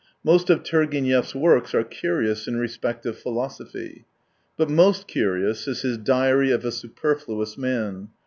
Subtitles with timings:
[0.23, 4.05] Most of Turgenev's works are curious in respect of philosophy.
[4.57, 8.07] But most curious is his Diary of a Superfluous Man.